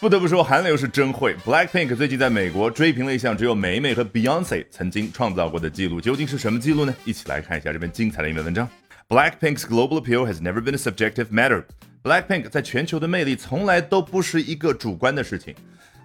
[0.00, 1.34] 不得不说，韩流是真会。
[1.44, 6.94] Blackpink 最近在美国追平了一项只有梅梅和 Beyonce 曾经创造过的记录，究竟是什么记录呢？
[7.04, 8.68] 一起来看一下这篇精彩的一篇文章。
[9.08, 11.64] Blackpink's global appeal has never been a subjective matter.
[12.04, 15.52] Blackpink 在全球的魅力从来都不是一个主观的事情。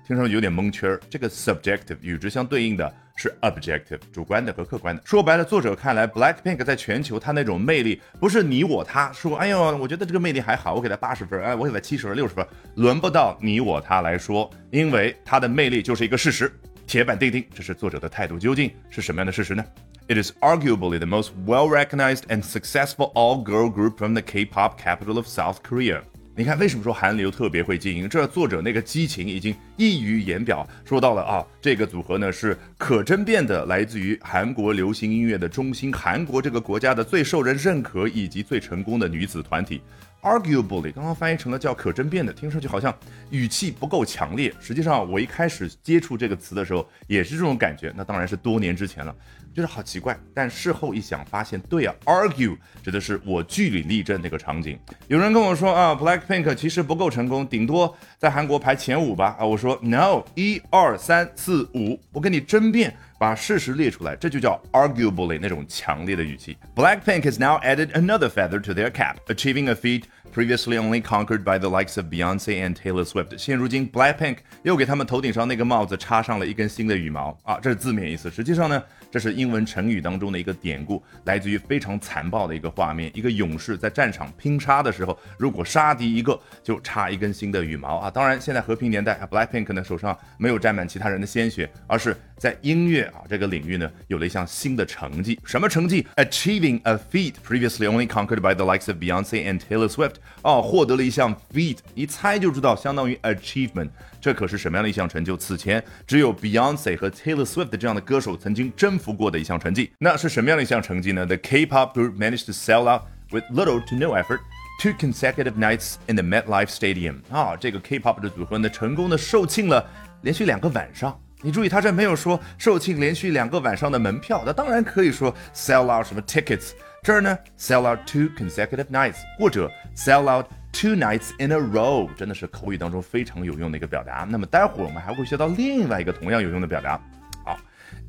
[0.06, 1.00] 听上去有点蒙圈儿。
[1.10, 5.02] 这个 subjective 与之相对应的是 objective，主观的和客观的。
[5.06, 12.46] 说白了，作者看来，Blackpink 在全球它那种魅力，不是你我他说，哎呦，我觉得这个魅力还好，我给他八十分，哎，我给他七十分、六十分，
[12.76, 16.52] 轮不到你我他来说，因为它的魅力就是一个事实，
[16.86, 17.46] 铁板钉钉。
[17.54, 19.64] 这是作者的态度，究竟是什么样的事实呢
[20.10, 25.60] ？It is arguably the most well-recognized and successful all-girl group from the K-pop capital of South
[25.64, 26.02] Korea.
[26.36, 28.10] 你看，为什么说韩流特别会经营？
[28.10, 30.68] 这作者那个激情已经溢于言表。
[30.84, 39.80] 说到了啊，这个组合呢是可争辩的，来自于韩国流行音乐的中心，韩国这个国家的最受人认可以及最成功的女子团体。
[40.24, 42.96] Arguably，刚刚翻译成了叫可争辩的，听上去好像
[43.30, 44.54] 语气不够强烈。
[44.60, 47.94] 实际上，我一开始接触这个词的时候也是这种感觉。
[47.96, 49.14] 那当然是多年之前了。
[49.54, 54.80] 觉得好奇怪，但事后一想，发现对啊，argue 指的是我据理力争那个场景。
[55.08, 59.36] 有人跟我说啊，Blackpink 其实不够成功，顶多在韩国排前五吧。
[59.38, 66.58] 啊，我说 no，一二三四五，我跟你争辩，把事实列出来，这就叫 arguably 那种强烈的语气。
[66.76, 71.58] Blackpink has now added another feather to their cap, achieving a feat previously only conquered by
[71.58, 73.38] the likes of Beyonce and Taylor Swift。
[73.38, 78.30] 现如今，Blackpink 又给他们头顶上那个帽子插上了一根新的羽毛啊，这是字面意思。
[78.30, 78.84] 实际上呢？
[79.10, 88.10] 这是英文成语当中的一个典故，来自于非常残暴的一个画面：一个勇士在战场拼杀的时候，如果杀敌一个，就插一根新的羽毛啊！
[88.10, 95.40] 当然，现在和平年代，Blackpink 呢手上没有沾满其他人的鲜血，而是在音乐啊这个领域呢有了一项新的成绩。
[95.46, 100.16] 什么成绩？Achieving a feat previously only conquered by the likes of Beyonce and Taylor Swift。
[100.42, 103.92] 哦，获得了一项 feat，一猜就知道，相当于 achievement。
[104.20, 105.38] 这可是什么样的一项成就？
[105.38, 109.94] 此前只有 Beyonce 和 Taylor Swift 这样的歌手曾经征服过的一项成绩。
[110.00, 114.40] 那是什么样的一项成绩呢？The K-pop group managed to sell out with little to no effort
[114.82, 117.22] two consecutive nights in the MetLife Stadium。
[117.30, 119.90] 啊，这个 K-pop 的组合呢，成功的售罄了
[120.24, 121.18] 连续两个晚上。
[121.44, 126.72] 你注意，他这没有说售罄连续两个晚上的门票，那当然可以说 sell out 什么 tickets。
[127.04, 130.46] 这儿呢，sell out two consecutive nights，或者 sell out。
[130.76, 134.26] Two nights in a row，真的是口语当中非常有用的一个表达。
[134.28, 137.00] 那么待会儿我们还会学到另外一个同样有用的表达。
[137.46, 137.60] 好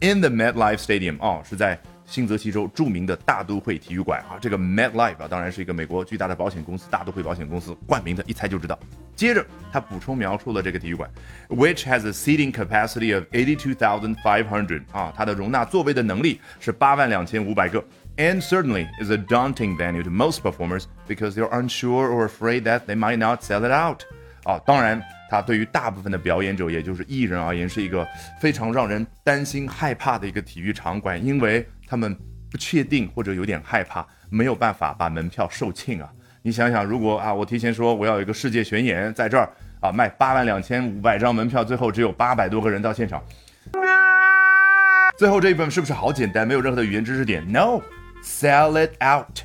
[0.01, 4.38] ，In the MetLife Stadium，哦，是在新泽西州著名的大都会体育馆啊。
[4.41, 8.78] 这个 MetLife 啊，当然是一个美国巨大的保险公司——大都会保险公司冠名的，一猜就知道。
[9.15, 11.09] 接着他补充描述了这个体育馆
[11.48, 17.82] ，which has a seating capacity of eighty-two thousand five hundred，啊，它的容纳座位的能力是八万两千五百个。
[18.16, 22.97] and certainly is a daunting venue to most performers because they're unsure or afraid that they
[22.97, 24.03] might not sell it out.
[24.44, 25.03] 啊，当然，
[25.34, 28.06] 它对于大部分的表演者，也就是艺人而言，是一个
[28.41, 32.17] 非常让人担心、害怕的一个体育场馆，因为他们
[32.50, 36.11] 不确定或者有点害怕，没有办法把门票售罄啊。
[36.43, 39.50] 你想想，如果啊，我提前说我要有一个世界巡演，在这儿
[39.81, 43.22] 啊卖八万两千五百张门票，最后只有八百多个人到现场，
[45.19, 47.81] 最后这一本是不是好简单，没有任何的语言知识点？No。
[48.27, 49.41] Sell it out，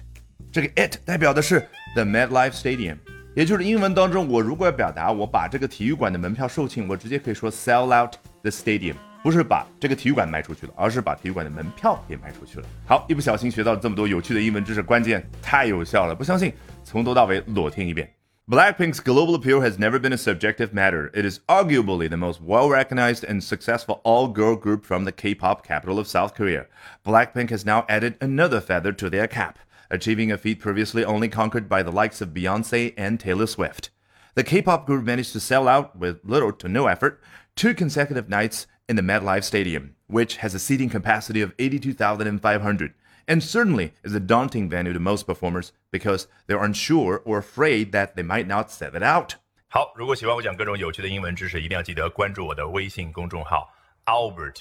[0.54, 2.96] 这个 it 代表的是 the MetLife Stadium，
[3.35, 12.67] 也就是英文当中，我如果要表达我把这个体育馆的门票售罄，我直接可以说 sell out the stadium，不是把这个体育馆卖出去了，而是把体育馆的门票也卖出去了。
[12.87, 16.53] 好，一不小心学到了这么多有趣的英文知识，关键太有效了，不相信
[16.85, 18.09] 从头到尾裸听一遍。
[18.47, 21.11] Blackpink's global appeal has never been a subjective matter.
[21.15, 25.35] It is arguably the most well recognized and successful all girl group from the K
[25.35, 26.67] pop capital of South Korea.
[27.07, 29.59] Blackpink has now added another feather to their cap,
[29.91, 33.91] achieving a feat previously only conquered by the likes of Beyonce and Taylor Swift.
[34.35, 37.21] The K pop group managed to sell out, with little to no effort,
[37.55, 42.95] two consecutive nights in the MetLife Stadium, which has a seating capacity of 82,500
[43.27, 48.17] and certainly is a daunting venue to most performers because they're unsure or afraid that
[48.17, 49.37] they might not sell it out.
[49.69, 53.73] 好，如果喜欢我讲各种有趣的英文知识，一定要记得关注我的微信公众号
[54.05, 54.61] Albert